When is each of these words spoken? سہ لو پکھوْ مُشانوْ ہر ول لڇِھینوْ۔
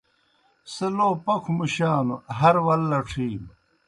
سہ 0.73 0.87
لو 0.97 1.09
پکھوْ 1.25 1.51
مُشانوْ 1.57 2.17
ہر 2.37 2.55
ول 2.65 2.81
لڇِھینوْ۔ 2.89 3.51